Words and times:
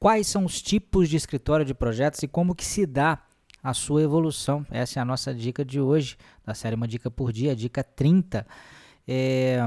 quais 0.00 0.26
são 0.26 0.46
os 0.46 0.62
tipos 0.62 1.10
de 1.10 1.16
escritório 1.16 1.64
de 1.64 1.74
projetos 1.74 2.22
e 2.22 2.26
como 2.26 2.54
que 2.54 2.64
se 2.64 2.86
dá 2.86 3.22
a 3.62 3.74
sua 3.74 4.02
evolução. 4.02 4.66
Essa 4.70 4.98
é 4.98 5.02
a 5.02 5.04
nossa 5.04 5.34
dica 5.34 5.62
de 5.62 5.78
hoje, 5.78 6.16
da 6.42 6.54
série 6.54 6.74
Uma 6.74 6.88
Dica 6.88 7.10
por 7.10 7.30
Dia, 7.30 7.54
dica 7.54 7.84
30. 7.84 8.46
É, 9.06 9.60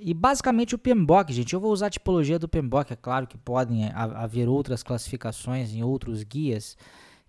e 0.00 0.14
basicamente 0.14 0.74
o 0.74 0.78
PMBOK, 0.78 1.30
gente, 1.32 1.52
eu 1.52 1.60
vou 1.60 1.70
usar 1.70 1.88
a 1.88 1.90
tipologia 1.90 2.38
do 2.38 2.48
PMBOK, 2.48 2.94
é 2.94 2.96
claro 2.96 3.26
que 3.26 3.36
podem 3.36 3.90
haver 3.92 4.48
outras 4.48 4.82
classificações 4.82 5.74
em 5.74 5.82
outros 5.82 6.22
guias, 6.22 6.78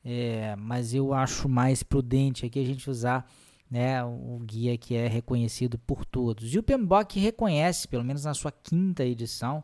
é, 0.05 0.55
mas 0.55 0.93
eu 0.93 1.13
acho 1.13 1.49
mais 1.49 1.83
prudente 1.83 2.45
aqui 2.45 2.59
a 2.59 2.65
gente 2.65 2.89
usar 2.89 3.29
né, 3.69 4.01
o 4.05 4.39
guia 4.41 4.77
que 4.77 4.95
é 4.95 5.07
reconhecido 5.07 5.77
por 5.77 6.05
todos. 6.05 6.53
E 6.53 6.59
o 6.59 6.63
PMBOK 6.63 7.19
reconhece, 7.19 7.89
pelo 7.89 8.05
menos 8.05 8.23
na 8.23 8.33
sua 8.33 8.51
quinta 8.51 9.03
edição, 9.03 9.61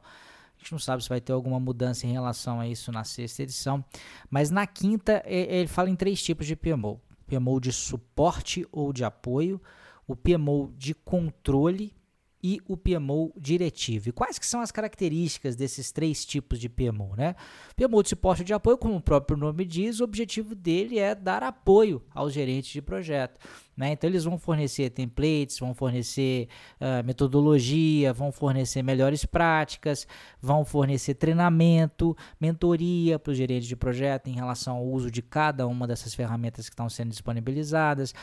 gente 0.64 0.71
não 0.71 0.80
sabe 0.80 1.04
se 1.04 1.09
vai 1.09 1.20
ter 1.20 1.34
alguma 1.34 1.59
mudança 1.59 2.07
em 2.07 2.14
relação 2.14 2.59
a 2.59 2.68
isso 2.68 2.91
na 2.91 3.04
sexta 3.04 3.43
edição, 3.43 3.84
mas 4.29 4.50
na 4.50 4.65
quinta 4.65 5.21
ele 5.25 5.68
fala 5.68 5.89
em 5.89 5.96
três 5.96 6.24
tipos 6.24 6.47
de 6.47 6.55
PMO: 6.55 7.00
PMO 7.28 7.60
de 7.60 7.71
suporte 7.71 8.65
ou 8.71 8.93
de 8.93 9.04
apoio, 9.04 9.61
o 10.07 10.15
PMO 10.15 10.74
de 10.78 10.93
controle 10.93 11.93
e 12.41 12.60
o 12.68 12.75
PMO 12.75 13.33
diretivo. 13.38 14.10
E 14.10 14.11
quais 14.11 14.38
que 14.38 14.46
são 14.46 14.60
as 14.60 14.69
características 14.69 15.55
desses 15.55 15.93
três 15.93 16.25
tipos 16.25 16.60
de 16.60 16.68
PMO? 16.68 17.16
Né? 17.16 17.36
PMO 17.75 18.04
de 18.04 18.10
suporte 18.10 18.43
de 18.43 18.54
apoio, 18.54 18.77
como 18.77 18.97
o 18.97 19.02
próprio 19.02 19.38
nome 19.38 19.64
diz, 19.64 20.02
o 20.02 20.04
objetivo 20.04 20.54
dele 20.54 21.00
é 21.00 21.16
dar 21.16 21.41
apoio 21.41 22.04
aos 22.14 22.33
gerentes 22.33 22.71
de 22.71 22.82
projeto. 22.82 23.39
Né? 23.75 23.91
Então 23.91 24.07
eles 24.07 24.23
vão 24.23 24.37
fornecer 24.37 24.91
templates, 24.91 25.59
vão 25.59 25.73
fornecer 25.73 26.47
uh, 26.79 27.04
metodologia, 27.04 28.13
vão 28.13 28.32
fornecer 28.32 28.83
melhores 28.83 29.25
práticas, 29.25 30.07
vão 30.39 30.63
fornecer 30.63 31.15
treinamento, 31.15 32.16
mentoria 32.39 33.17
para 33.17 33.31
os 33.31 33.38
gerentes 33.38 33.67
de 33.67 33.75
projeto 33.75 34.27
em 34.27 34.33
relação 34.33 34.77
ao 34.77 34.86
uso 34.86 35.09
de 35.09 35.22
cada 35.23 35.66
uma 35.67 35.88
dessas 35.88 36.13
ferramentas 36.13 36.69
que 36.69 36.73
estão 36.73 36.88
sendo 36.88 37.09
disponibilizadas, 37.09 38.13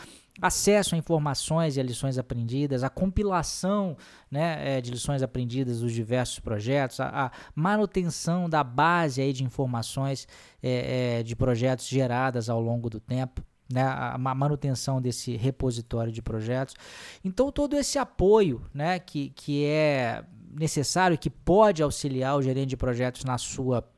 acesso 0.41 0.95
a 0.95 0.99
informações 0.99 1.77
e 1.77 1.81
a 1.81 1.83
lições 1.83 2.17
aprendidas, 2.17 2.85
a 2.85 2.89
compilação 2.89 3.97
né, 4.31 4.77
é, 4.77 4.81
de 4.81 4.93
lições 4.93 5.23
aprendidas 5.23 5.81
dos 5.81 5.93
diversos 5.93 6.39
projetos, 6.39 7.01
a, 7.01 7.27
a 7.27 7.33
manutenção 7.55 8.49
da 8.49 8.63
base 8.63 9.21
aí 9.21 9.33
de 9.33 9.43
informações 9.43 10.29
é, 10.63 11.19
é, 11.19 11.23
de 11.25 11.35
projetos 11.35 11.89
geradas 11.89 12.49
ao 12.49 12.61
longo 12.61 12.89
do 12.89 13.01
tempo 13.01 13.43
né, 13.73 13.83
a 13.83 14.19
manutenção 14.19 15.01
desse 15.01 15.37
repositório 15.37 16.13
de 16.13 16.21
projetos. 16.21 16.75
Então, 17.25 17.53
todo 17.53 17.77
esse 17.77 17.99
apoio 17.99 18.63
né, 18.75 18.99
que, 18.99 19.31
que 19.31 19.65
é 19.65 20.25
necessário, 20.53 21.17
que 21.17 21.31
pode 21.31 21.83
auxiliar 21.83 22.37
o 22.37 22.43
gerente 22.43 22.71
de 22.71 22.77
projetos 22.77 23.25
na 23.25 23.39
sua 23.39 23.89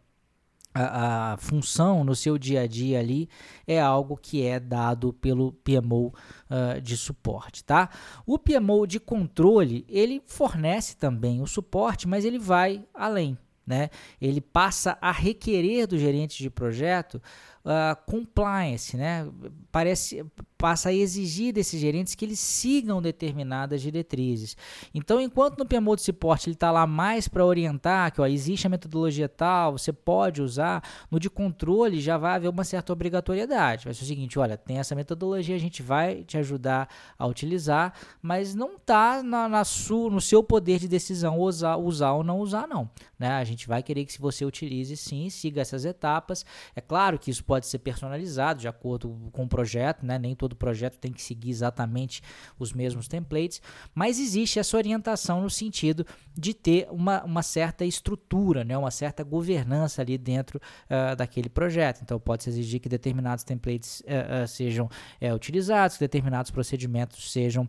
a, 0.74 1.32
a, 1.32 1.36
função 1.36 2.02
no 2.02 2.16
seu 2.16 2.38
dia 2.38 2.62
a 2.62 2.66
dia 2.66 2.98
ali 2.98 3.28
é 3.66 3.80
algo 3.80 4.16
que 4.16 4.42
é 4.42 4.58
dado 4.58 5.12
pelo 5.12 5.52
PMO 5.52 6.06
uh, 6.06 6.14
ah, 6.48 6.80
de 6.80 6.96
suporte, 6.96 7.62
tá? 7.62 7.90
O 8.26 8.38
PMO 8.38 8.86
de 8.86 8.98
controle 8.98 9.84
ele 9.88 10.22
fornece 10.26 10.96
também 10.96 11.42
o 11.42 11.46
suporte, 11.46 12.08
mas 12.08 12.24
ele 12.24 12.38
vai 12.38 12.84
além, 12.94 13.36
né? 13.66 13.90
Ele 14.20 14.40
passa 14.40 14.96
a 15.00 15.12
requerer 15.12 15.86
do 15.86 15.98
gerente 15.98 16.42
de 16.42 16.48
projeto 16.48 17.20
uh, 17.64 17.96
compliance, 18.10 18.96
né? 18.96 19.28
Parece, 19.70 20.24
passa 20.58 20.90
a 20.90 20.92
exigir 20.92 21.52
desses 21.52 21.80
gerentes 21.80 22.14
que 22.14 22.24
eles 22.24 22.38
sigam 22.38 23.00
determinadas 23.00 23.80
diretrizes. 23.82 24.56
Então, 24.94 25.20
enquanto 25.20 25.58
no 25.58 25.66
PMO 25.66 25.96
de 25.96 26.02
suporte 26.02 26.48
ele 26.48 26.54
está 26.54 26.70
lá 26.70 26.86
mais 26.86 27.26
para 27.26 27.44
orientar 27.44 28.12
que 28.12 28.20
ó, 28.20 28.26
existe 28.26 28.66
a 28.66 28.70
metodologia 28.70 29.28
tal, 29.28 29.78
você 29.78 29.92
pode 29.92 30.42
usar, 30.42 30.82
no 31.10 31.18
de 31.18 31.30
controle 31.30 32.00
já 32.00 32.18
vai 32.18 32.36
haver 32.36 32.48
uma 32.48 32.64
certa 32.64 32.92
obrigatoriedade. 32.92 33.84
Vai 33.84 33.94
ser 33.94 34.04
o 34.04 34.06
seguinte, 34.06 34.38
olha, 34.38 34.56
tem 34.56 34.78
essa 34.78 34.94
metodologia, 34.94 35.56
a 35.56 35.60
gente 35.60 35.82
vai 35.82 36.22
te 36.22 36.36
ajudar 36.38 36.88
a 37.18 37.26
utilizar, 37.26 37.94
mas 38.20 38.54
não 38.54 38.76
está 38.76 39.22
na, 39.22 39.48
na 39.48 39.62
no 40.10 40.20
seu 40.20 40.42
poder 40.42 40.78
de 40.78 40.88
decisão 40.88 41.38
usar, 41.38 41.76
usar 41.76 42.12
ou 42.12 42.22
não 42.22 42.40
usar, 42.40 42.66
não. 42.66 42.90
Né? 43.18 43.30
A 43.30 43.44
gente 43.44 43.68
vai 43.68 43.82
querer 43.82 44.04
que 44.04 44.12
se 44.12 44.20
você 44.20 44.44
utilize 44.44 44.96
sim, 44.96 45.30
siga 45.30 45.60
essas 45.60 45.84
etapas. 45.84 46.44
É 46.74 46.80
claro 46.80 47.18
que 47.18 47.30
isso 47.30 47.44
pode 47.44 47.51
ser 47.60 47.78
personalizado 47.78 48.60
de 48.60 48.68
acordo 48.68 49.30
com 49.32 49.44
o 49.44 49.48
projeto, 49.48 50.04
né? 50.04 50.18
nem 50.18 50.34
todo 50.34 50.56
projeto 50.56 50.98
tem 50.98 51.12
que 51.12 51.20
seguir 51.20 51.50
exatamente 51.50 52.22
os 52.58 52.72
mesmos 52.72 53.08
templates, 53.08 53.60
mas 53.94 54.18
existe 54.18 54.58
essa 54.58 54.76
orientação 54.76 55.42
no 55.42 55.50
sentido 55.50 56.06
de 56.34 56.54
ter 56.54 56.88
uma, 56.90 57.22
uma 57.24 57.42
certa 57.42 57.84
estrutura, 57.84 58.64
né, 58.64 58.76
uma 58.76 58.90
certa 58.90 59.22
governança 59.22 60.02
ali 60.02 60.16
dentro 60.16 60.58
uh, 60.58 61.16
daquele 61.16 61.48
projeto. 61.48 62.00
Então, 62.02 62.18
pode-se 62.18 62.50
exigir 62.50 62.80
que 62.80 62.88
determinados 62.88 63.44
templates 63.44 64.00
uh, 64.00 64.44
uh, 64.44 64.48
sejam 64.48 64.88
utilizados, 65.34 65.96
que 65.96 66.04
determinados 66.04 66.50
procedimentos 66.50 67.32
sejam 67.32 67.68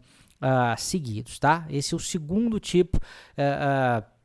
seguidos, 0.78 1.40
tá? 1.40 1.66
Esse 1.70 1.94
é 1.94 1.98
o 1.98 2.00
segundo 2.00 2.60
tipo 2.60 3.00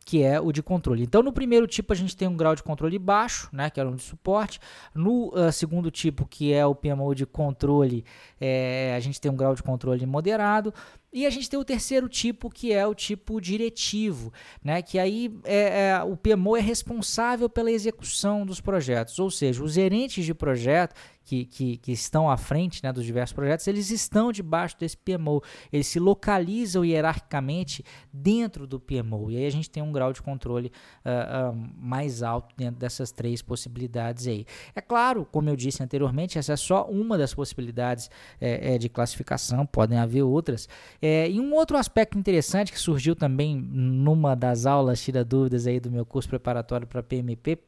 que 0.08 0.22
é 0.22 0.40
o 0.40 0.50
de 0.50 0.62
controle. 0.62 1.02
Então, 1.02 1.22
no 1.22 1.30
primeiro 1.30 1.66
tipo, 1.66 1.92
a 1.92 1.96
gente 1.96 2.16
tem 2.16 2.26
um 2.26 2.34
grau 2.34 2.54
de 2.54 2.62
controle 2.62 2.98
baixo, 2.98 3.46
né, 3.52 3.68
que 3.68 3.78
é 3.78 3.84
o 3.84 3.94
de 3.94 4.02
suporte. 4.02 4.58
No 4.94 5.28
uh, 5.34 5.52
segundo 5.52 5.90
tipo, 5.90 6.24
que 6.24 6.50
é 6.50 6.64
o 6.64 6.74
PMO 6.74 7.14
de 7.14 7.26
controle, 7.26 8.02
é, 8.40 8.94
a 8.96 9.00
gente 9.00 9.20
tem 9.20 9.30
um 9.30 9.36
grau 9.36 9.54
de 9.54 9.62
controle 9.62 10.06
moderado. 10.06 10.72
E 11.12 11.24
a 11.24 11.30
gente 11.30 11.48
tem 11.48 11.58
o 11.58 11.64
terceiro 11.64 12.08
tipo, 12.08 12.50
que 12.50 12.72
é 12.72 12.86
o 12.86 12.94
tipo 12.94 13.40
diretivo, 13.40 14.30
né? 14.62 14.82
que 14.82 14.98
aí 14.98 15.34
é, 15.44 15.88
é, 15.88 16.02
o 16.02 16.16
PMO 16.16 16.54
é 16.54 16.60
responsável 16.60 17.48
pela 17.48 17.70
execução 17.70 18.44
dos 18.44 18.60
projetos, 18.60 19.18
ou 19.18 19.30
seja, 19.30 19.62
os 19.62 19.72
gerentes 19.72 20.24
de 20.24 20.34
projeto 20.34 20.94
que, 21.28 21.44
que, 21.44 21.76
que, 21.76 21.92
estão 21.92 22.30
à 22.30 22.38
frente 22.38 22.82
né, 22.82 22.90
dos 22.90 23.04
diversos 23.04 23.34
projetos, 23.34 23.66
eles 23.68 23.90
estão 23.90 24.32
debaixo 24.32 24.78
desse 24.78 24.96
PMO, 24.96 25.42
eles 25.70 25.86
se 25.86 26.00
localizam 26.00 26.82
hierarquicamente 26.82 27.84
dentro 28.10 28.66
do 28.66 28.80
PMO, 28.80 29.30
e 29.30 29.36
aí 29.36 29.44
a 29.44 29.50
gente 29.50 29.68
tem 29.68 29.82
um 29.82 29.92
grau 29.92 30.10
de 30.10 30.22
controle 30.22 30.72
uh, 31.04 31.50
uh, 31.50 31.70
mais 31.76 32.22
alto 32.22 32.54
dentro 32.56 32.80
dessas 32.80 33.12
três 33.12 33.42
possibilidades 33.42 34.26
aí. 34.26 34.46
É 34.74 34.80
claro, 34.80 35.26
como 35.30 35.50
eu 35.50 35.56
disse 35.56 35.82
anteriormente, 35.82 36.38
essa 36.38 36.54
é 36.54 36.56
só 36.56 36.86
uma 36.86 37.18
das 37.18 37.34
possibilidades 37.34 38.10
é, 38.40 38.74
é, 38.74 38.78
de 38.78 38.88
classificação, 38.88 39.66
podem 39.66 39.98
haver 39.98 40.22
outras. 40.22 40.66
É, 41.00 41.30
e 41.30 41.40
um 41.40 41.54
outro 41.54 41.76
aspecto 41.76 42.18
interessante 42.18 42.72
que 42.72 42.78
surgiu 42.78 43.14
também 43.14 43.56
numa 43.56 44.34
das 44.34 44.66
aulas, 44.66 45.00
tira 45.00 45.24
dúvidas 45.24 45.66
aí 45.66 45.78
do 45.78 45.90
meu 45.90 46.04
curso 46.04 46.28
preparatório 46.28 46.86
para 46.86 47.02
PMP, 47.02 47.58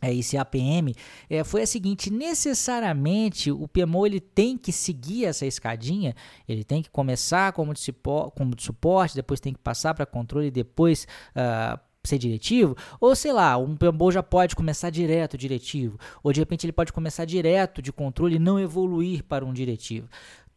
é, 0.00 0.14
esse 0.14 0.36
APM, 0.36 0.94
é, 1.28 1.42
foi 1.42 1.62
a 1.62 1.66
seguinte: 1.66 2.10
necessariamente 2.10 3.50
o 3.50 3.66
PMO 3.66 4.06
ele 4.06 4.20
tem 4.20 4.56
que 4.56 4.72
seguir 4.72 5.24
essa 5.24 5.44
escadinha, 5.44 6.14
ele 6.48 6.62
tem 6.62 6.82
que 6.82 6.90
começar 6.90 7.52
como 7.52 7.74
de, 7.74 7.92
como 8.34 8.54
de 8.54 8.62
suporte, 8.62 9.14
depois 9.14 9.40
tem 9.40 9.52
que 9.52 9.58
passar 9.58 9.94
para 9.94 10.06
controle 10.06 10.50
depois 10.50 11.06
uh, 11.34 11.78
ser 12.04 12.18
diretivo, 12.18 12.76
ou 13.00 13.14
sei 13.16 13.32
lá, 13.32 13.56
um 13.58 13.76
PMO 13.76 14.12
já 14.12 14.22
pode 14.22 14.54
começar 14.54 14.88
direto 14.90 15.36
diretivo, 15.36 15.98
ou 16.22 16.32
de 16.32 16.40
repente 16.40 16.64
ele 16.64 16.72
pode 16.72 16.92
começar 16.92 17.24
direto 17.24 17.82
de 17.82 17.92
controle 17.92 18.36
e 18.36 18.38
não 18.38 18.58
evoluir 18.58 19.24
para 19.24 19.44
um 19.44 19.52
diretivo. 19.52 20.08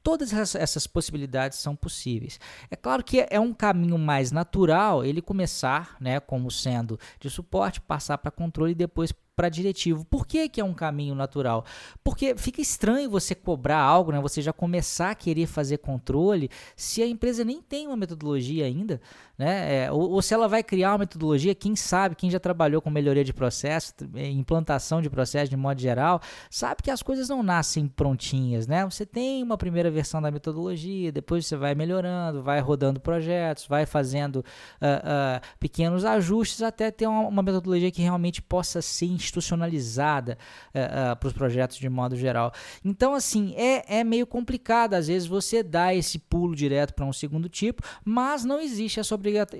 Todas 0.03 0.55
essas 0.55 0.87
possibilidades 0.87 1.59
são 1.59 1.75
possíveis. 1.75 2.39
É 2.69 2.75
claro 2.75 3.03
que 3.03 3.25
é 3.29 3.39
um 3.39 3.53
caminho 3.53 3.97
mais 3.97 4.31
natural 4.31 5.05
ele 5.05 5.21
começar, 5.21 5.95
né, 5.99 6.19
como 6.19 6.49
sendo 6.49 6.99
de 7.19 7.29
suporte, 7.29 7.79
passar 7.79 8.17
para 8.17 8.31
controle 8.31 8.71
e 8.71 8.75
depois 8.75 9.13
para 9.41 9.49
diretivo. 9.49 10.05
Por 10.05 10.27
que, 10.27 10.47
que 10.47 10.61
é 10.61 10.63
um 10.63 10.73
caminho 10.73 11.15
natural? 11.15 11.65
Porque 12.03 12.35
fica 12.37 12.61
estranho 12.61 13.09
você 13.09 13.33
cobrar 13.33 13.79
algo, 13.79 14.11
né? 14.11 14.19
você 14.19 14.39
já 14.39 14.53
começar 14.53 15.09
a 15.09 15.15
querer 15.15 15.47
fazer 15.47 15.79
controle, 15.79 16.47
se 16.75 17.01
a 17.01 17.07
empresa 17.07 17.43
nem 17.43 17.59
tem 17.59 17.87
uma 17.87 17.97
metodologia 17.97 18.65
ainda, 18.65 19.01
né? 19.41 19.85
É, 19.85 19.91
ou, 19.91 20.11
ou, 20.11 20.21
se 20.21 20.35
ela 20.35 20.47
vai 20.47 20.61
criar 20.61 20.91
uma 20.91 20.99
metodologia, 20.99 21.55
quem 21.55 21.75
sabe, 21.75 22.15
quem 22.15 22.29
já 22.29 22.39
trabalhou 22.39 22.79
com 22.79 22.91
melhoria 22.91 23.23
de 23.23 23.33
processo, 23.33 23.91
é, 24.13 24.29
implantação 24.29 25.01
de 25.01 25.09
processo 25.09 25.49
de 25.49 25.57
modo 25.57 25.81
geral, 25.81 26.21
sabe 26.47 26.83
que 26.83 26.91
as 26.91 27.01
coisas 27.01 27.27
não 27.27 27.41
nascem 27.41 27.87
prontinhas, 27.87 28.67
né? 28.67 28.85
Você 28.85 29.03
tem 29.03 29.41
uma 29.41 29.57
primeira 29.57 29.89
versão 29.89 30.21
da 30.21 30.29
metodologia, 30.29 31.11
depois 31.11 31.47
você 31.47 31.57
vai 31.57 31.73
melhorando, 31.73 32.43
vai 32.43 32.59
rodando 32.59 32.99
projetos, 32.99 33.65
vai 33.65 33.87
fazendo 33.87 34.35
uh, 34.35 34.41
uh, 34.41 35.41
pequenos 35.59 36.05
ajustes 36.05 36.61
até 36.61 36.91
ter 36.91 37.07
uma, 37.07 37.21
uma 37.21 37.41
metodologia 37.41 37.89
que 37.89 38.03
realmente 38.03 38.43
possa 38.43 38.79
ser 38.79 39.07
institucionalizada 39.31 40.33
uh, 40.33 40.77
eh, 40.77 40.85
uh, 40.85 41.11
eh, 41.11 41.15
para 41.15 41.27
os 41.27 41.33
projetos 41.33 41.77
de 41.77 41.89
modo 41.89 42.15
geral. 42.15 42.51
Então, 42.83 43.13
assim, 43.15 43.53
é, 43.55 43.99
é 43.99 44.03
meio 44.03 44.27
complicado 44.27 44.93
às 44.93 45.07
vezes 45.07 45.27
você 45.27 45.63
dar 45.63 45.95
esse 45.95 46.19
pulo 46.19 46.55
direto 46.55 46.93
para 46.93 47.05
um 47.05 47.13
segundo 47.13 47.47
tipo, 47.47 47.81
mas 48.03 48.43
não 48.43 48.59
existe 48.59 48.99
essa 48.99 49.17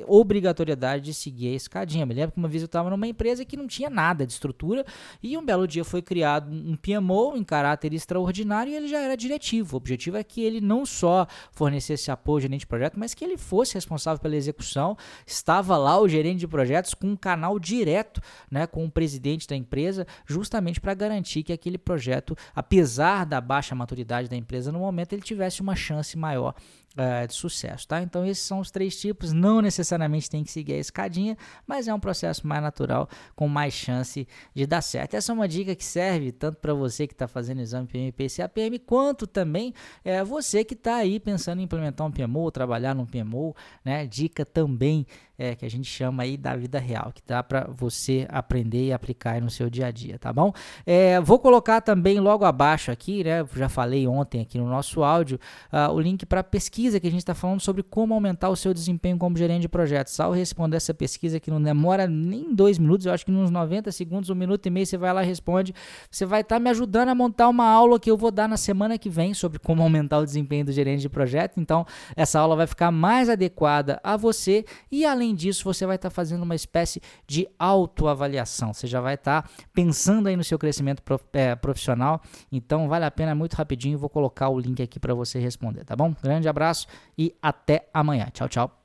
obrigatoriedade 0.08 1.06
de 1.06 1.14
seguir 1.14 1.54
a 1.54 1.56
escadinha. 1.56 2.06
Me 2.06 2.14
lembro 2.14 2.34
que 2.34 2.38
uma 2.38 2.48
vez 2.48 2.62
eu 2.62 2.66
estava 2.66 2.90
numa 2.90 3.08
empresa 3.08 3.46
que 3.46 3.56
não 3.56 3.68
tinha 3.68 3.90
nada 3.90 4.26
de 4.26 4.34
estrutura 4.34 4.86
e 5.24 5.38
um 5.38 5.46
belo 5.46 5.68
dia 5.68 5.84
foi 5.84 6.02
criado 6.02 6.52
um 6.52 6.76
PMO 6.76 7.38
em 7.38 7.44
caráter 7.44 7.94
extraordinário 7.94 8.72
e 8.72 8.76
ele 8.76 8.88
já 8.88 9.00
era 9.00 9.16
diretivo. 9.16 9.76
O 9.76 9.78
objetivo 9.78 10.18
é 10.18 10.24
que 10.24 10.42
ele 10.42 10.60
não 10.60 10.86
só 10.86 11.26
fornecesse 11.52 12.12
apoio 12.12 12.36
ao 12.36 12.42
gerente 12.42 12.62
de 12.62 12.68
projeto, 12.68 13.00
mas 13.00 13.14
que 13.14 13.24
ele 13.24 13.38
fosse 13.38 13.76
responsável 13.76 14.22
pela 14.22 14.36
execução. 14.36 14.98
Estava 15.26 15.78
lá 15.78 16.00
o 16.00 16.08
gerente 16.08 16.40
de 16.40 16.48
projetos 16.48 16.94
com 16.94 17.08
um 17.08 17.16
canal 17.16 17.60
direto 17.60 18.22
né, 18.50 18.68
com 18.68 18.86
o 18.86 18.92
presidente 18.92 19.48
da 19.48 19.56
empresa, 19.62 20.06
justamente 20.26 20.82
para 20.82 20.94
garantir 20.94 21.44
que 21.44 21.54
aquele 21.54 21.78
projeto, 21.78 22.36
apesar 22.54 23.26
da 23.26 23.40
baixa 23.40 23.74
maturidade 23.74 24.28
da 24.28 24.36
empresa 24.36 24.72
no 24.72 24.80
momento, 24.80 25.14
ele 25.14 25.22
tivesse 25.22 25.62
uma 25.62 25.76
chance 25.76 26.18
maior 26.18 26.54
uh, 26.98 27.28
de 27.28 27.34
sucesso, 27.34 27.88
tá? 27.88 28.02
Então 28.02 28.26
esses 28.26 28.44
são 28.44 28.60
os 28.60 28.72
três 28.72 29.00
tipos, 29.00 29.32
não 29.34 29.62
necessariamente 29.62 30.30
tem 30.30 30.44
que 30.44 30.52
seguir 30.52 30.74
a 30.74 30.78
escadinha, 30.78 31.38
mas 31.66 31.88
é 31.88 31.94
um 31.94 32.00
processo 32.00 32.46
mais 32.46 32.62
natural, 32.62 33.10
com 33.36 33.48
mais 33.48 33.74
chance 33.74 34.28
de 34.54 34.66
dar 34.66 34.82
certo. 34.82 35.16
Essa 35.16 35.32
é 35.32 35.34
uma 35.34 35.48
dica 35.48 35.76
que 35.76 35.86
serve 35.86 36.32
tanto 36.32 36.58
para 36.58 36.74
você 36.74 37.08
que 37.08 37.14
está 37.14 37.28
fazendo 37.28 37.62
exame 37.62 37.88
PMP 37.88 38.26
e 38.26 38.30
CAPM, 38.30 38.80
quanto 38.80 39.28
também 39.28 39.74
é, 40.04 40.24
você 40.24 40.64
que 40.64 40.74
está 40.74 40.96
aí 40.96 41.20
pensando 41.20 41.60
em 41.60 41.64
implementar 41.64 42.06
um 42.06 42.12
PMO, 42.12 42.52
trabalhar 42.52 42.94
num 42.94 43.06
PMO, 43.06 43.56
né? 43.84 44.06
Dica 44.06 44.46
também 44.46 45.06
é, 45.38 45.56
que 45.56 45.66
a 45.66 45.70
gente 45.70 45.88
chama 45.88 46.24
aí 46.24 46.38
da 46.38 46.56
vida 46.56 46.78
real, 46.78 47.12
que 47.14 47.22
dá 47.26 47.42
para 47.42 47.68
você 47.68 48.28
aprender 48.30 48.86
e 48.86 48.94
aplicar 48.94 49.42
no 49.42 49.50
seu 49.50 49.70
dia 49.70 49.88
a 49.88 49.92
dia, 49.92 50.20
tá 50.20 50.32
bom? 50.32 50.54
É, 50.86 51.20
vou 51.20 51.40
colocar 51.40 51.82
também 51.82 52.20
logo 52.20 52.46
abaixo 52.46 52.92
aqui, 52.92 53.24
né? 53.24 53.44
Já 53.56 53.68
falei 53.68 54.08
ontem 54.08 54.42
aqui 54.42 54.60
no 54.60 54.68
nosso 54.68 55.04
áudio, 55.04 55.40
uh, 55.74 55.92
o 55.92 56.00
link 56.00 56.26
para 56.28 56.44
pesquisa 56.44 56.81
que 57.00 57.08
a 57.08 57.12
gente 57.12 57.20
está 57.20 57.36
falando 57.36 57.60
sobre 57.60 57.84
como 57.84 58.14
aumentar 58.14 58.50
o 58.50 58.56
seu 58.56 58.74
desempenho 58.74 59.18
como 59.18 59.38
gerente 59.38 59.62
de 59.62 59.70
projetos. 59.70 60.20
Ao 60.20 60.32
responder 60.32 60.78
essa 60.78 60.94
pesquisa 60.94 61.40
que 61.40 61.52
não 61.52 61.62
demora 61.62 62.08
nem 62.08 62.54
dois 62.54 62.80
minutos, 62.80 63.06
eu 63.06 63.14
acho 63.14 63.26
que 63.26 63.32
nos 63.32 63.52
90 63.52 63.92
segundos, 63.92 64.30
um 64.30 64.36
minuto 64.36 64.66
e 64.66 64.70
meio, 64.70 64.86
você 64.86 64.98
vai 64.98 65.14
lá 65.14 65.24
e 65.24 65.26
responde. 65.28 65.74
Você 66.10 66.26
vai 66.26 66.42
estar 66.42 66.56
tá 66.56 66.60
me 66.60 66.70
ajudando 66.70 67.10
a 67.10 67.16
montar 67.16 67.50
uma 67.50 67.66
aula 67.66 68.00
que 68.00 68.10
eu 68.10 68.18
vou 68.18 68.32
dar 68.32 68.48
na 68.48 68.58
semana 68.58 68.98
que 68.98 69.10
vem 69.10 69.34
sobre 69.34 69.60
como 69.60 69.84
aumentar 69.84 70.20
o 70.20 70.26
desempenho 70.26 70.66
do 70.66 70.72
gerente 70.72 71.02
de 71.02 71.10
projeto. 71.10 71.60
Então, 71.60 71.86
essa 72.16 72.40
aula 72.40 72.56
vai 72.56 72.68
ficar 72.68 72.92
mais 72.92 73.30
adequada 73.30 74.00
a 74.04 74.18
você 74.18 74.66
e 74.92 75.06
além 75.06 75.36
disso, 75.36 75.64
você 75.64 75.86
vai 75.86 75.98
estar 75.98 76.10
tá 76.10 76.16
fazendo 76.16 76.44
uma 76.44 76.56
espécie 76.56 77.02
de 77.28 77.48
autoavaliação. 77.60 78.74
Você 78.74 78.88
já 78.88 79.02
vai 79.02 79.16
estar 79.16 79.44
tá 79.44 79.50
pensando 79.74 80.28
aí 80.28 80.36
no 80.36 80.44
seu 80.44 80.58
crescimento 80.58 81.04
é, 81.34 81.56
profissional. 81.56 82.22
Então, 82.52 82.88
vale 82.88 83.06
a 83.06 83.12
pena 83.12 83.36
muito 83.36 83.54
rapidinho. 83.54 83.98
Vou 83.98 84.10
colocar 84.10 84.50
o 84.50 84.60
link 84.60 84.82
aqui 84.82 85.00
para 85.00 85.14
você 85.14 85.40
responder, 85.40 85.84
tá 85.84 85.96
bom? 85.96 86.14
Grande 86.22 86.48
abraço 86.72 86.88
e 87.18 87.36
até 87.42 87.90
amanhã. 87.94 88.28
Tchau, 88.34 88.48
tchau. 88.48 88.81